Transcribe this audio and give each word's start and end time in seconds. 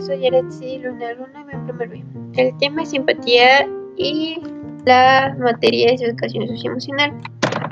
soy 0.00 0.26
Aretsi 0.26 0.78
Luna 0.78 1.12
Luna, 1.14 1.44
mi 1.44 1.54
primer 1.66 1.88
B. 1.88 2.04
El 2.36 2.56
tema 2.58 2.82
es 2.82 2.90
simpatía 2.90 3.68
y 3.96 4.40
la 4.84 5.36
materia 5.38 5.92
es 5.92 6.02
educación 6.02 6.46
socioemocional. 6.48 7.12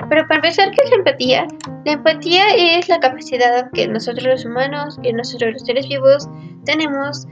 Pero 0.09 0.27
para 0.27 0.35
empezar, 0.35 0.71
¿qué 0.71 0.83
es 0.83 0.89
la 0.89 0.97
empatía? 0.97 1.47
La 1.85 1.91
empatía 1.93 2.43
es 2.55 2.87
la 2.89 2.99
capacidad 2.99 3.69
que 3.71 3.87
nosotros 3.87 4.25
los 4.25 4.45
humanos, 4.45 4.97
que 5.03 5.13
nosotros 5.13 5.53
los 5.53 5.61
seres 5.63 5.87
vivos 5.87 6.27
tenemos 6.65 7.25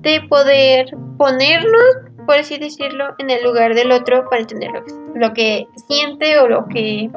de 0.00 0.20
poder 0.28 0.86
ponernos, 1.18 1.96
por 2.26 2.36
así 2.36 2.58
decirlo, 2.58 3.14
en 3.18 3.30
el 3.30 3.42
lugar 3.44 3.74
del 3.74 3.92
otro 3.92 4.24
para 4.28 4.42
entender 4.42 4.70
lo 5.14 5.32
que, 5.32 5.66
siente 5.88 6.38
o 6.38 6.48
lo 6.48 6.66
que 6.68 7.10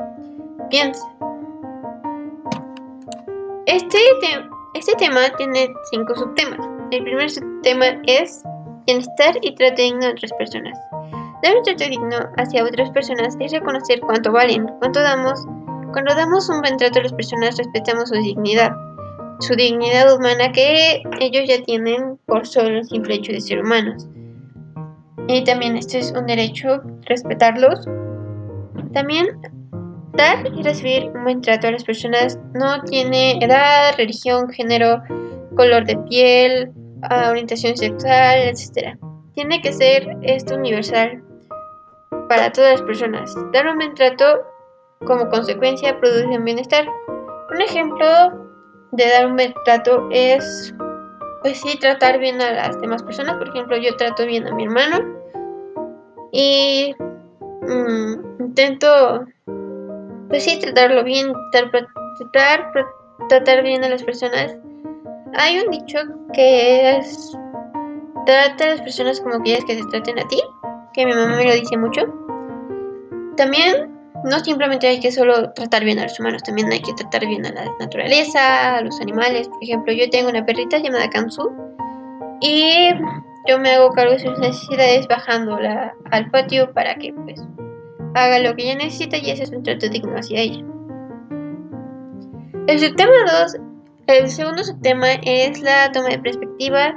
piensa. 0.70 1.06
Este, 3.66 3.98
este 4.74 4.94
tema 4.98 5.22
tiene 5.38 5.70
cinco 5.92 6.16
subtemas. 6.16 6.75
El 6.96 7.04
primer 7.04 7.30
subtema 7.30 7.88
es 8.08 8.42
bienestar 8.86 9.36
y 9.42 9.54
trato 9.56 9.82
digno 9.82 10.06
a 10.06 10.12
otras 10.12 10.32
personas. 10.40 10.80
Dar 11.44 11.58
un 11.58 11.64
trato 11.64 11.84
digno 11.90 12.18
hacia 12.38 12.64
otras 12.64 12.90
personas 12.92 13.36
es 13.38 13.52
reconocer 13.52 14.00
cuánto 14.00 14.32
valen, 14.32 14.66
cuánto 14.80 15.02
damos. 15.02 15.46
Cuando 15.92 16.16
damos 16.16 16.48
un 16.48 16.62
buen 16.62 16.78
trato 16.78 17.00
a 17.00 17.04
las 17.04 17.12
personas, 17.12 17.58
respetamos 17.58 18.08
su 18.08 18.16
dignidad, 18.16 18.72
su 19.42 19.56
dignidad 19.56 20.16
humana 20.16 20.54
que 20.54 21.04
ellos 21.20 21.44
ya 21.50 21.62
tienen 21.64 22.18
por 22.28 22.48
solo 22.48 22.78
el 22.78 22.86
simple 22.86 23.16
hecho 23.16 23.34
de 23.34 23.42
ser 23.42 23.60
humanos. 23.62 24.08
Y 25.28 25.44
también 25.44 25.76
este 25.76 26.00
es 26.00 26.14
un 26.14 26.26
derecho, 26.26 26.82
respetarlos. 27.08 27.90
También 28.94 29.28
dar 30.14 30.48
y 30.48 30.64
recibir 30.64 31.12
un 31.14 31.26
buen 31.26 31.42
trato 31.42 31.68
a 31.68 31.72
las 31.72 31.84
personas 31.84 32.40
no 32.54 32.82
tiene 32.84 33.38
edad, 33.44 33.96
religión, 33.98 34.50
género, 34.50 35.04
color 35.58 35.86
de 35.86 35.98
piel, 36.10 36.72
orientación 37.30 37.76
sexual, 37.78 38.40
etc. 38.40 38.98
Tiene 39.34 39.62
que 39.62 39.74
ser 39.74 40.08
esto 40.24 40.56
universal 40.56 41.24
para 42.30 42.52
todas 42.52 42.74
las 42.74 42.82
personas. 42.82 43.36
Dar 43.52 43.68
un 43.68 43.76
buen 43.76 43.94
trato 43.96 44.42
como 45.06 45.30
consecuencia 45.30 46.00
produce 46.00 46.38
bienestar. 46.40 46.88
Un 47.54 47.62
ejemplo 47.62 48.08
de 48.92 49.10
dar 49.10 49.28
un 49.28 49.36
buen 49.36 49.54
trato 49.66 50.08
es, 50.12 50.74
pues 51.42 51.60
sí, 51.62 51.78
tratar 51.80 52.20
bien 52.20 52.42
a 52.42 52.52
las 52.52 52.80
demás 52.82 53.04
personas. 53.04 53.36
Por 53.38 53.50
ejemplo, 53.50 53.78
yo 53.78 53.96
trato 53.98 54.26
bien 54.26 54.48
a 54.48 54.54
mi 54.54 54.64
hermano 54.64 55.00
y 56.32 56.96
mm, 57.62 58.42
intento, 58.42 59.26
pues 60.30 60.44
sí, 60.44 60.60
tratarlo 60.60 61.04
bien, 61.04 61.34
tratar, 61.52 62.72
tratar 63.30 63.64
bien 63.64 63.84
a 63.84 63.90
las 63.90 64.04
personas. 64.04 64.58
Hay 65.38 65.60
un 65.60 65.72
dicho 65.72 66.00
que 66.34 66.98
es, 66.98 67.38
trata 68.26 68.64
a 68.64 68.68
las 68.68 68.82
personas 68.82 69.20
como 69.20 69.42
quieres 69.42 69.66
que 69.66 69.76
se 69.76 69.86
traten 69.90 70.20
a 70.20 70.28
ti 70.28 70.42
que 70.96 71.06
mi 71.06 71.14
mamá 71.14 71.36
me 71.36 71.46
lo 71.46 71.54
dice 71.54 71.78
mucho. 71.78 72.02
También 73.36 73.94
no 74.24 74.40
simplemente 74.40 74.88
hay 74.88 75.00
que 75.00 75.12
solo 75.12 75.52
tratar 75.54 75.84
bien 75.84 76.00
a 76.00 76.04
los 76.04 76.20
humanos, 76.20 76.42
también 76.44 76.72
hay 76.72 76.80
que 76.80 76.94
tratar 76.94 77.28
bien 77.28 77.46
a 77.46 77.52
la 77.52 77.66
naturaleza, 77.80 78.78
a 78.78 78.82
los 78.82 79.00
animales. 79.02 79.50
Por 79.50 79.62
ejemplo, 79.62 79.94
yo 79.94 80.10
tengo 80.10 80.30
una 80.30 80.46
perrita 80.46 80.80
llamada 80.80 81.10
Kansu 81.10 81.52
y 82.40 82.90
yo 83.48 83.60
me 83.60 83.72
hago 83.72 83.92
cargo 83.92 84.14
de 84.14 84.20
sus 84.20 84.40
necesidades 84.40 85.08
bajándola 85.08 85.94
al 86.12 86.32
patio 86.32 86.72
para 86.74 86.96
que 86.96 87.14
pues 87.14 87.42
haga 88.14 88.40
lo 88.40 88.56
que 88.56 88.64
ella 88.64 88.76
necesita 88.76 89.18
y 89.18 89.32
ese 89.32 89.44
es 89.44 89.52
un 89.52 89.64
trato 89.64 89.90
digno 89.90 90.16
hacia 90.16 90.40
ella. 90.40 90.64
El 92.68 92.80
subtema 92.80 93.12
2, 93.44 93.58
el 94.08 94.30
segundo 94.30 94.64
subtema 94.64 95.14
es 95.24 95.62
la 95.62 95.92
toma 95.92 96.10
de 96.10 96.20
perspectiva 96.20 96.94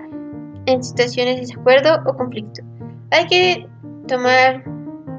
en 0.66 0.82
situaciones 0.82 1.36
de 1.36 1.40
desacuerdo 1.42 1.98
o 2.06 2.14
conflicto. 2.14 2.62
Hay 3.10 3.26
que 3.26 3.66
tomar 4.06 4.62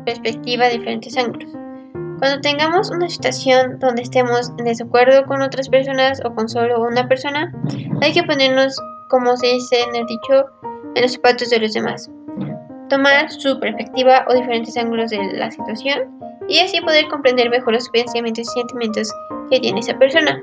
perspectiva 0.05 0.65
de 0.65 0.77
diferentes 0.77 1.17
ángulos. 1.17 1.51
Cuando 2.19 2.41
tengamos 2.41 2.91
una 2.91 3.09
situación 3.09 3.79
donde 3.79 4.03
estemos 4.03 4.51
en 4.57 4.65
desacuerdo 4.65 5.25
con 5.25 5.41
otras 5.41 5.69
personas 5.69 6.21
o 6.25 6.35
con 6.35 6.49
solo 6.49 6.81
una 6.81 7.07
persona, 7.07 7.51
hay 8.01 8.13
que 8.13 8.23
ponernos, 8.23 8.75
como 9.09 9.35
se 9.37 9.47
dice 9.47 9.81
en 9.81 9.95
el 9.95 10.05
dicho, 10.05 10.45
en 10.95 11.01
los 11.01 11.13
zapatos 11.13 11.49
de 11.49 11.59
los 11.59 11.73
demás. 11.73 12.11
Tomar 12.89 13.31
su 13.31 13.59
perspectiva 13.59 14.25
o 14.27 14.33
diferentes 14.33 14.75
ángulos 14.77 15.11
de 15.11 15.33
la 15.33 15.49
situación 15.49 16.19
y 16.47 16.59
así 16.59 16.81
poder 16.81 17.07
comprender 17.07 17.49
mejor 17.49 17.73
los 17.73 17.89
pensamientos 17.89 18.47
y 18.47 18.59
sentimientos 18.59 19.11
que 19.49 19.59
tiene 19.59 19.79
esa 19.79 19.97
persona. 19.97 20.41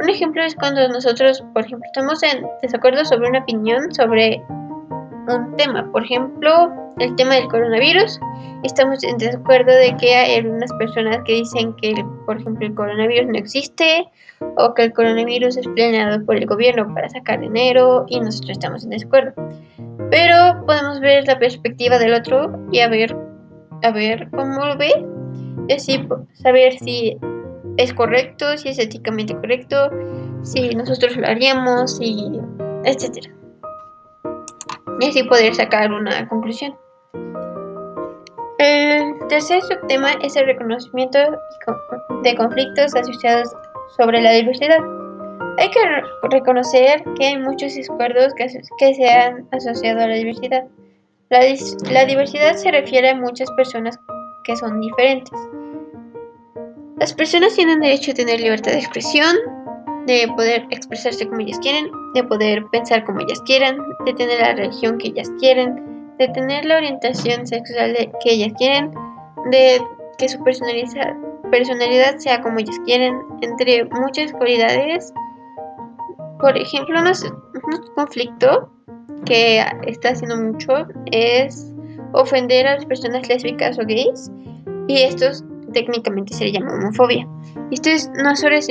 Un 0.00 0.08
ejemplo 0.08 0.42
es 0.42 0.54
cuando 0.54 0.86
nosotros, 0.88 1.42
por 1.52 1.64
ejemplo, 1.64 1.84
estamos 1.86 2.22
en 2.22 2.46
desacuerdo 2.62 3.04
sobre 3.04 3.28
una 3.28 3.40
opinión 3.40 3.92
sobre 3.92 4.40
un 4.48 5.56
tema. 5.56 5.90
Por 5.90 6.04
ejemplo, 6.04 6.72
el 6.98 7.14
tema 7.16 7.34
del 7.34 7.48
coronavirus. 7.48 8.20
Estamos 8.62 9.02
en 9.04 9.18
desacuerdo 9.18 9.72
de 9.72 9.96
que 9.96 10.14
hay 10.14 10.36
algunas 10.38 10.72
personas 10.74 11.18
que 11.24 11.34
dicen 11.34 11.74
que, 11.74 12.04
por 12.26 12.40
ejemplo, 12.40 12.66
el 12.66 12.74
coronavirus 12.74 13.26
no 13.26 13.38
existe 13.38 14.08
o 14.56 14.74
que 14.74 14.84
el 14.84 14.92
coronavirus 14.92 15.56
es 15.56 15.68
planeado 15.68 16.24
por 16.24 16.36
el 16.36 16.46
gobierno 16.46 16.92
para 16.94 17.08
sacar 17.08 17.40
dinero 17.40 18.04
y 18.08 18.20
nosotros 18.20 18.50
estamos 18.50 18.84
en 18.84 18.90
desacuerdo. 18.90 19.32
Pero 20.10 20.64
podemos 20.66 21.00
ver 21.00 21.26
la 21.26 21.38
perspectiva 21.38 21.98
del 21.98 22.14
otro 22.14 22.52
y 22.72 22.80
a 22.80 22.88
ver, 22.88 23.16
a 23.82 23.90
ver 23.90 24.28
cómo 24.30 24.64
lo 24.64 24.76
ve. 24.76 24.92
Y 25.68 25.72
así 25.74 26.08
saber 26.34 26.78
si 26.78 27.18
es 27.78 27.94
correcto, 27.94 28.58
si 28.58 28.68
es 28.68 28.78
éticamente 28.78 29.34
correcto, 29.34 29.90
si 30.42 30.70
nosotros 30.74 31.16
lo 31.16 31.26
haríamos 31.26 31.98
y 32.00 32.40
etcétera. 32.84 33.32
Y 35.00 35.08
así 35.08 35.22
poder 35.22 35.54
sacar 35.54 35.92
una 35.92 36.28
conclusión. 36.28 36.76
El 38.58 39.14
tercer 39.28 39.62
subtema 39.62 40.12
es 40.22 40.34
el 40.34 40.46
reconocimiento 40.46 41.18
de 42.24 42.34
conflictos 42.34 42.96
asociados 42.96 43.48
sobre 43.96 44.20
la 44.20 44.32
diversidad. 44.32 44.80
Hay 45.58 45.70
que 45.70 45.80
reconocer 46.30 47.04
que 47.16 47.26
hay 47.26 47.38
muchos 47.38 47.74
acuerdos 47.88 48.34
que, 48.34 48.48
se 48.94 49.08
han 49.08 49.46
asociado 49.52 50.00
a 50.00 50.08
la 50.08 50.14
diversidad. 50.14 50.64
La, 51.30 51.40
la 51.92 52.04
diversidad 52.06 52.54
se 52.54 52.72
refiere 52.72 53.10
a 53.10 53.14
muchas 53.14 53.50
personas 53.52 53.96
que 54.42 54.56
son 54.56 54.80
diferentes. 54.80 55.38
Las 57.00 57.14
personas 57.14 57.54
tienen 57.54 57.80
derecho 57.80 58.10
a 58.10 58.14
tener 58.14 58.40
libertad 58.40 58.72
de 58.72 58.78
expresión, 58.78 59.36
de 60.06 60.26
poder 60.34 60.66
expresarse 60.70 61.28
como 61.28 61.40
ellas 61.40 61.58
quieren, 61.60 61.90
de 62.14 62.24
poder 62.24 62.64
pensar 62.72 63.04
como 63.04 63.20
ellas 63.20 63.40
quieran, 63.42 63.78
de 64.04 64.14
tener 64.14 64.40
la 64.40 64.54
religión 64.54 64.98
que 64.98 65.08
ellas 65.08 65.30
quieren, 65.38 66.16
de 66.18 66.26
tener 66.28 66.64
la 66.64 66.78
orientación 66.78 67.46
sexual 67.46 67.94
que 68.24 68.32
ellas 68.32 68.52
quieren, 68.58 68.90
de 69.52 69.80
que 70.18 70.28
su 70.28 70.42
personalidad, 70.42 72.18
sea 72.18 72.42
como 72.42 72.58
ellas 72.58 72.78
quieren, 72.84 73.16
entre 73.42 73.84
muchas 73.84 74.32
cualidades. 74.32 75.12
Por 76.40 76.56
ejemplo, 76.56 76.98
un 77.00 77.94
conflicto 77.94 78.72
que 79.24 79.64
está 79.86 80.10
haciendo 80.10 80.36
mucho 80.36 80.86
es 81.12 81.72
ofender 82.12 82.66
a 82.66 82.74
las 82.74 82.86
personas 82.86 83.28
lésbicas 83.28 83.78
o 83.78 83.82
gays 83.82 84.30
y 84.88 85.02
esto 85.02 85.26
técnicamente 85.72 86.34
se 86.34 86.44
le 86.44 86.52
llama 86.52 86.74
homofobia. 86.74 87.28
Esto 87.70 87.90
es, 87.90 88.10
no 88.22 88.34
solo 88.36 88.56
es, 88.56 88.68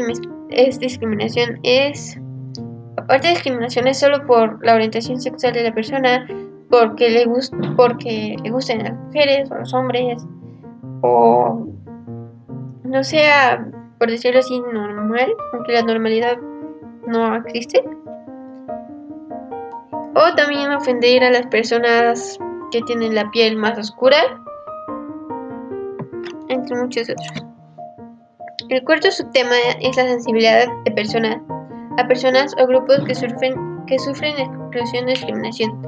es 0.49 0.79
discriminación, 0.79 1.59
es 1.63 2.19
aparte 2.97 3.27
de 3.27 3.33
discriminación 3.35 3.87
es 3.87 3.99
solo 3.99 4.25
por 4.25 4.63
la 4.65 4.75
orientación 4.75 5.21
sexual 5.21 5.53
de 5.53 5.63
la 5.63 5.73
persona, 5.73 6.27
porque 6.69 7.09
le, 7.09 7.25
gust 7.25 7.53
porque 7.77 8.35
le 8.43 8.49
gusten 8.49 8.83
las 8.83 8.93
mujeres 8.93 9.49
o 9.49 9.55
los 9.55 9.73
hombres, 9.73 10.25
o 11.01 11.67
no 12.83 13.03
sea, 13.03 13.65
por 13.97 14.09
decirlo 14.09 14.39
así, 14.39 14.59
normal, 14.59 15.33
aunque 15.53 15.73
la 15.73 15.83
normalidad 15.83 16.37
no 17.05 17.35
existe. 17.37 17.81
O 20.15 20.35
también 20.35 20.71
ofender 20.71 21.23
a 21.23 21.29
las 21.29 21.45
personas 21.47 22.39
que 22.71 22.81
tienen 22.81 23.15
la 23.15 23.29
piel 23.31 23.55
más 23.55 23.77
oscura, 23.77 24.17
muchos 26.75 27.09
otros. 27.09 27.45
El 28.69 28.83
cuarto 28.83 29.11
subtema 29.11 29.55
es 29.81 29.95
la 29.95 30.03
sensibilidad 30.03 30.67
de 30.83 30.91
personas 30.91 31.37
a 31.97 32.07
personas 32.07 32.53
o 32.59 32.67
grupos 32.67 32.99
que 33.05 33.15
sufren, 33.15 33.85
que 33.87 33.97
sufren 33.99 34.37
exclusión 34.37 35.05
o 35.05 35.09
discriminación. 35.09 35.81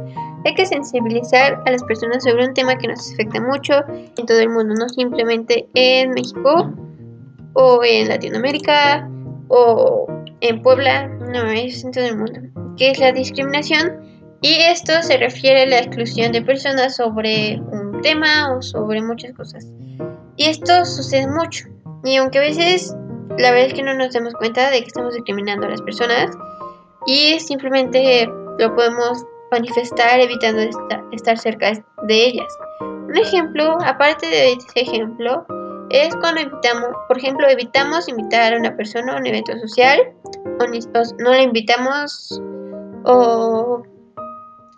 Hay 0.46 0.54
que 0.56 0.66
sensibilizar 0.66 1.62
a 1.66 1.72
las 1.72 1.84
personas 1.84 2.24
sobre 2.24 2.48
un 2.48 2.54
tema 2.54 2.78
que 2.78 2.88
nos 2.88 3.14
afecta 3.14 3.42
mucho 3.42 3.74
en 3.90 4.26
todo 4.26 4.40
el 4.40 4.50
mundo, 4.50 4.74
no 4.74 4.90
simplemente 4.90 5.68
en 5.76 6.12
México 6.12 6.74
o 7.54 7.82
en 7.84 8.08
Latinoamérica 8.08 9.10
o 9.50 10.08
en 10.42 10.62
Puebla, 10.62 11.08
no, 11.08 11.44
es 11.52 11.84
en 11.84 11.92
todo 11.92 12.06
el 12.06 12.18
mundo, 12.18 12.40
que 12.78 12.92
es 12.92 13.00
la 13.00 13.12
discriminación 13.12 14.10
y 14.42 14.54
esto 14.54 14.94
se 15.02 15.18
refiere 15.18 15.64
a 15.64 15.66
la 15.66 15.80
exclusión 15.80 16.32
de 16.32 16.42
personas 16.42 16.96
sobre 16.96 17.60
un 17.60 18.02
tema 18.02 18.56
o 18.56 18.62
sobre 18.62 19.02
muchas 19.02 19.34
cosas. 19.34 19.66
Y 20.40 20.46
esto 20.46 20.86
sucede 20.86 21.28
mucho. 21.28 21.68
Y 22.06 22.16
aunque 22.16 22.38
a 22.38 22.42
veces 22.42 22.96
la 23.38 23.52
verdad 23.52 23.68
es 23.68 23.74
que 23.74 23.84
no 23.84 23.94
nos 23.94 24.14
damos 24.14 24.34
cuenta 24.36 24.72
de 24.72 24.80
que 24.80 24.88
estamos 24.88 25.14
discriminando 25.14 25.68
a 25.68 25.70
las 25.70 25.82
personas 25.82 26.32
y 27.06 27.38
simplemente 27.42 28.26
lo 28.58 28.74
podemos 28.74 29.26
manifestar 29.52 30.18
evitando 30.18 30.62
estar 31.12 31.38
cerca 31.38 31.74
de 32.04 32.26
ellas. 32.26 32.48
Un 32.80 33.18
ejemplo, 33.18 33.78
aparte 33.86 34.28
de 34.28 34.54
ese 34.54 34.80
ejemplo, 34.80 35.46
es 35.90 36.16
cuando 36.16 36.40
evitamos, 36.40 36.90
por 37.10 37.18
ejemplo, 37.18 37.46
evitamos 37.50 38.08
invitar 38.08 38.54
a 38.54 38.58
una 38.58 38.76
persona 38.78 39.14
a 39.14 39.18
un 39.18 39.28
evento 39.28 39.52
social, 39.60 40.00
o 40.60 40.66
no 41.20 41.32
la 41.32 41.42
invitamos 41.42 42.42
o 43.04 43.84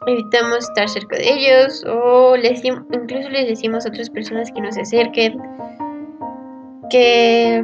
evitamos 0.08 0.70
estar 0.70 0.90
cerca 0.90 1.18
de 1.18 1.32
ellos, 1.32 1.84
o 1.86 2.36
les, 2.36 2.64
incluso 2.64 3.30
les 3.30 3.48
decimos 3.48 3.86
a 3.86 3.90
otras 3.90 4.10
personas 4.10 4.52
que 4.52 4.62
no 4.62 4.72
se 4.72 4.82
acerquen, 4.82 5.40
que, 6.90 7.64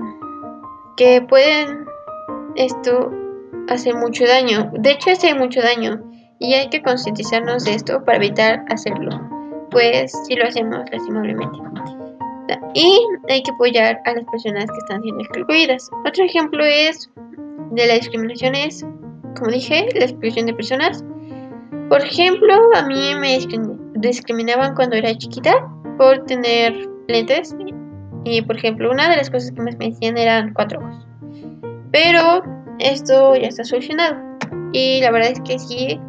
que 0.96 1.22
pueden 1.24 1.86
esto 2.56 3.12
hacer 3.70 3.96
mucho 3.96 4.26
daño. 4.26 4.72
De 4.74 4.92
hecho, 4.92 5.12
hace 5.12 5.34
mucho 5.34 5.62
daño 5.62 6.02
y 6.40 6.54
hay 6.54 6.70
que 6.70 6.82
concientizarnos 6.82 7.66
de 7.66 7.74
esto 7.74 8.04
para 8.04 8.18
evitar 8.18 8.64
hacerlo, 8.70 9.10
pues 9.72 10.12
si 10.28 10.36
lo 10.36 10.46
hacemos 10.46 10.80
lastimablemente. 10.92 11.58
Y 12.74 13.00
hay 13.30 13.42
que 13.42 13.52
apoyar 13.52 14.00
a 14.06 14.14
las 14.14 14.26
personas 14.26 14.66
que 14.66 14.78
están 14.78 15.02
siendo 15.02 15.22
excluidas. 15.22 15.90
Otro 16.06 16.24
ejemplo 16.24 16.64
es 16.64 17.10
de 17.72 17.88
la 17.88 17.96
discriminación 17.96 18.56
es, 18.56 18.86
como 19.38 19.52
dije, 19.52 19.90
la 19.96 20.06
exclusión 20.06 20.46
de 20.46 20.54
personas. 20.54 21.04
Por 21.90 22.02
ejemplo, 22.02 22.54
a 22.76 22.86
mí 22.86 23.16
me 23.16 23.40
discriminaban 23.96 24.76
cuando 24.76 24.96
era 24.96 25.16
chiquita 25.18 25.54
por 25.98 26.26
tener 26.26 26.74
lentes. 27.08 27.56
Y 28.26 28.42
por 28.42 28.58
ejemplo, 28.58 28.92
una 28.92 29.10
de 29.10 29.18
las 29.18 29.30
cosas 29.30 29.52
que 29.52 29.62
más 29.62 29.78
me 29.78 29.90
decían 29.90 30.18
eran 30.18 30.54
cuatro 30.54 30.80
ojos. 30.80 31.08
Pero 31.92 32.44
esto 32.80 33.36
ya 33.36 33.48
está 33.48 33.64
solucionado. 33.64 34.18
Y 34.74 35.00
la 35.02 35.12
verdad 35.12 35.32
es 35.32 35.42
que 35.42 35.58
sí, 35.58 36.00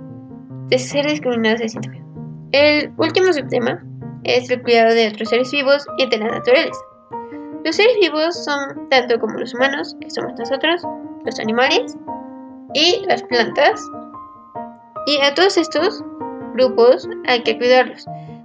de 0.69 0.79
ser 0.79 1.07
discriminados 1.07 1.61
se 1.61 1.69
siente 1.69 2.03
El 2.53 2.93
último 2.97 3.33
subtema 3.33 3.83
es 4.25 4.51
el 4.51 4.61
cuidado 4.63 4.95
de 4.95 5.09
otros 5.09 5.29
seres 5.29 5.51
vivos 5.53 5.87
y 5.99 6.07
de 6.09 6.19
la 6.19 6.29
naturaleza. 6.29 6.81
Los 7.65 7.77
seres 7.77 7.97
vivos 8.01 8.45
son 8.45 8.89
tanto 8.91 9.19
como 9.19 9.39
los 9.39 9.55
humanos, 9.55 9.97
que 10.01 10.11
somos 10.11 10.33
nosotros, 10.39 10.83
los 11.25 11.39
animales 11.39 11.97
y 12.75 13.05
las 13.07 13.23
plantas. 13.25 13.81
Y 15.09 15.19
a 15.23 15.35
todos 15.35 15.57
estos 15.57 16.05
grupos 16.53 17.09
hay 17.27 17.43
que 17.43 17.57
cuidarlos. 17.57 18.05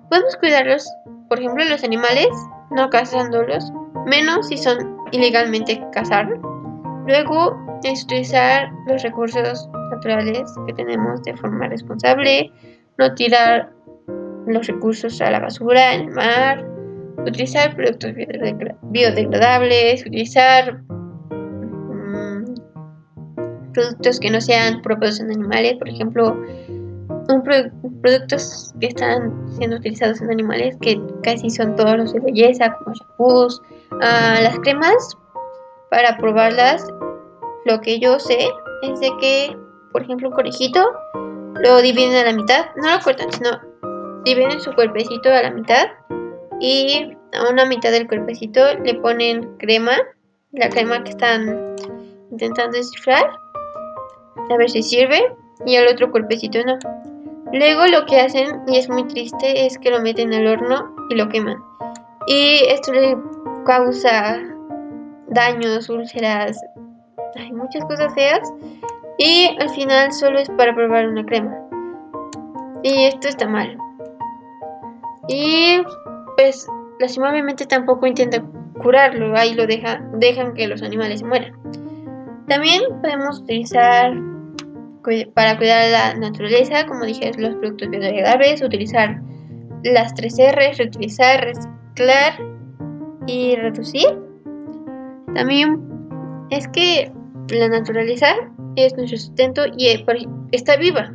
Podemos 0.09 0.37
cuidarlos, 0.37 0.89
por 1.27 1.37
ejemplo, 1.37 1.65
los 1.65 1.83
animales, 1.83 2.29
no 2.71 2.89
cazándolos, 2.89 3.69
menos 4.05 4.47
si 4.47 4.55
son 4.55 4.95
ilegalmente 5.11 5.83
cazados. 5.91 6.39
Luego 7.05 7.53
es 7.83 8.05
utilizar 8.05 8.71
los 8.87 9.03
recursos 9.03 9.67
naturales 9.91 10.55
que 10.65 10.73
tenemos 10.75 11.21
de 11.23 11.35
forma 11.35 11.67
responsable, 11.67 12.49
no 12.97 13.13
tirar 13.13 13.69
los 14.47 14.65
recursos 14.65 15.19
a 15.19 15.31
la 15.31 15.41
basura 15.41 15.95
en 15.95 16.01
el 16.03 16.11
mar, 16.11 16.65
utilizar 17.17 17.75
productos 17.75 18.13
biodegradables, 18.83 20.05
utilizar 20.05 20.81
productos 23.73 24.19
que 24.19 24.29
no 24.29 24.39
sean 24.39 24.81
propios 24.81 25.19
en 25.19 25.31
animales, 25.31 25.75
por 25.77 25.89
ejemplo, 25.89 26.37
productos 28.01 28.73
que 28.79 28.87
están 28.87 29.33
siendo 29.57 29.77
utilizados 29.77 30.21
en 30.21 30.31
animales 30.31 30.77
que 30.81 31.01
casi 31.23 31.49
son 31.49 31.75
todos 31.75 31.97
los 31.97 32.13
de 32.13 32.19
belleza, 32.19 32.75
como 32.77 32.95
shampoos, 32.95 33.61
ah, 34.01 34.39
las 34.41 34.59
cremas 34.59 35.17
para 35.89 36.17
probarlas. 36.17 36.87
Lo 37.65 37.79
que 37.81 37.99
yo 37.99 38.19
sé 38.19 38.49
es 38.83 38.99
de 38.99 39.09
que, 39.19 39.57
por 39.91 40.03
ejemplo, 40.03 40.29
un 40.29 40.35
conejito 40.35 40.85
lo 41.61 41.81
dividen 41.81 42.15
a 42.15 42.31
la 42.31 42.33
mitad, 42.33 42.65
no 42.75 42.89
lo 42.89 42.99
cortan, 42.99 43.31
sino 43.31 43.51
dividen 44.25 44.59
su 44.59 44.73
cuerpecito 44.73 45.29
a 45.31 45.43
la 45.43 45.51
mitad 45.51 45.87
y 46.59 47.15
a 47.33 47.49
una 47.49 47.65
mitad 47.65 47.91
del 47.91 48.07
cuerpecito 48.07 48.61
le 48.83 48.95
ponen 48.95 49.57
crema, 49.57 49.97
la 50.51 50.69
crema 50.69 51.03
que 51.03 51.11
están 51.11 51.75
intentando 52.31 52.77
descifrar, 52.77 53.25
a 54.49 54.57
ver 54.57 54.69
si 54.69 54.83
sirve, 54.83 55.21
y 55.65 55.75
al 55.75 55.87
otro 55.87 56.11
cuerpecito 56.11 56.59
no. 56.65 56.77
Luego 57.51 57.85
lo 57.87 58.05
que 58.05 58.19
hacen, 58.19 58.61
y 58.67 58.77
es 58.77 58.89
muy 58.89 59.03
triste, 59.07 59.65
es 59.65 59.77
que 59.77 59.91
lo 59.91 60.01
meten 60.01 60.33
al 60.33 60.47
horno 60.47 60.95
y 61.09 61.15
lo 61.15 61.29
queman. 61.29 61.57
Y 62.27 62.61
esto 62.67 62.91
le 62.93 63.17
causa 63.65 64.39
daños, 65.27 65.89
úlceras, 65.89 66.59
hay 67.35 67.51
muchas 67.51 67.83
cosas 67.85 68.13
feas. 68.13 68.51
Y 69.17 69.55
al 69.59 69.69
final 69.69 70.11
solo 70.11 70.39
es 70.39 70.49
para 70.49 70.73
probar 70.73 71.07
una 71.07 71.25
crema. 71.25 71.55
Y 72.81 73.05
esto 73.05 73.27
está 73.27 73.47
mal. 73.47 73.77
Y 75.27 75.81
pues 76.35 76.67
lastimablemente 76.99 77.65
tampoco 77.65 78.07
intenta 78.07 78.43
curarlo, 78.81 79.37
ahí 79.37 79.53
lo 79.53 79.67
deja, 79.67 80.01
dejan 80.13 80.53
que 80.53 80.67
los 80.67 80.81
animales 80.81 81.23
mueran. 81.23 81.53
También 82.47 82.81
podemos 83.01 83.39
utilizar 83.39 84.13
para 85.33 85.57
cuidar 85.57 85.91
la 85.91 86.13
naturaleza, 86.15 86.85
como 86.85 87.05
dije, 87.05 87.31
los 87.37 87.55
productos 87.55 87.89
biodegradables, 87.89 88.61
utilizar 88.61 89.21
las 89.83 90.13
tres 90.13 90.39
R, 90.39 90.73
reutilizar, 90.73 91.43
reciclar 91.43 92.33
y 93.27 93.55
reducir. 93.55 94.07
También 95.35 95.81
es 96.49 96.67
que 96.69 97.11
la 97.49 97.67
naturaleza 97.67 98.27
es 98.75 98.95
nuestro 98.95 99.17
sustento 99.17 99.63
y 99.77 99.87
eh, 99.87 100.05
está 100.51 100.77
viva. 100.77 101.13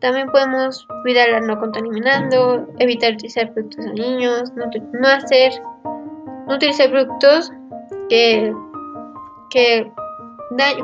También 0.00 0.30
podemos 0.30 0.86
cuidarla 1.02 1.40
no 1.40 1.58
contaminando, 1.58 2.66
evitar 2.78 3.12
utilizar 3.14 3.52
productos 3.52 3.84
a 3.84 3.92
niños, 3.92 4.50
no, 4.54 5.08
hacer, 5.08 5.52
no 6.48 6.54
utilizar 6.54 6.90
productos 6.90 7.52
que, 8.08 8.54
que 9.50 9.92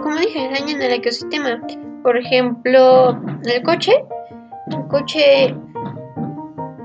como 0.02 0.16
dije, 0.16 0.48
dañan 0.50 0.80
el 0.82 0.92
ecosistema. 0.92 1.60
Por 2.02 2.16
ejemplo, 2.16 3.20
el 3.44 3.62
coche, 3.62 3.92
el 4.70 4.86
coche 4.88 5.54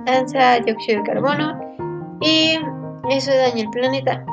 lanza 0.06 0.60
dióxido 0.60 1.00
de 1.00 1.10
carbono 1.10 1.60
y 2.22 2.58
eso 3.10 3.32
daña 3.32 3.64
el 3.64 3.70
planeta. 3.70 4.26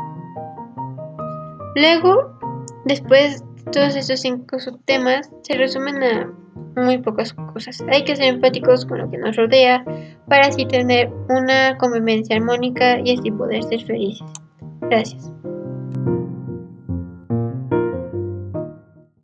Luego, 1.75 2.39
después 2.85 3.45
todos 3.73 3.97
estos 3.97 4.21
cinco 4.21 4.59
subtemas 4.59 5.31
se 5.43 5.55
resumen 5.55 6.03
a 6.03 6.33
muy 6.77 6.99
pocas 6.99 7.35
cosas. 7.35 7.85
Hay 7.91 8.05
que 8.05 8.17
ser 8.17 8.27
empáticos 8.27 8.87
con 8.87 8.99
lo 8.99 9.11
que 9.11 9.19
nos 9.19 9.37
rodea 9.37 9.85
para 10.29 10.47
así 10.47 10.65
tener 10.67 11.11
una 11.29 11.77
convivencia 11.77 12.37
armónica 12.37 12.99
y 13.01 13.19
así 13.19 13.31
poder 13.31 13.63
ser 13.65 13.85
felices. 13.85 14.27
Gracias. 14.81 15.31